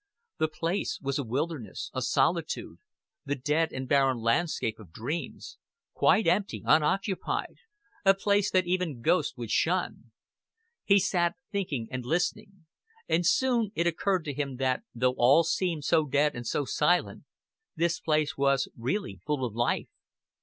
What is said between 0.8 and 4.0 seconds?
was a wilderness, a solitude, the dead and